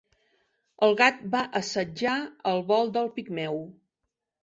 El 0.87 0.97
gat 1.01 1.19
va 1.35 1.43
assetjar 1.61 2.17
el 2.55 2.67
vol 2.73 2.93
del 2.99 3.15
pigmeu. 3.19 3.65